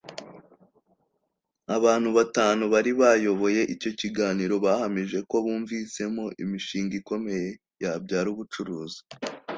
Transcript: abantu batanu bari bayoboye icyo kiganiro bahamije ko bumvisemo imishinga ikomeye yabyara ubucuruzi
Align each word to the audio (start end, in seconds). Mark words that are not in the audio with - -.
abantu 1.75 2.09
batanu 2.17 2.63
bari 2.73 2.91
bayoboye 3.01 3.61
icyo 3.73 3.91
kiganiro 3.99 4.53
bahamije 4.65 5.17
ko 5.29 5.35
bumvisemo 5.43 6.25
imishinga 6.43 6.93
ikomeye 7.01 7.47
yabyara 7.83 8.27
ubucuruzi 8.33 8.99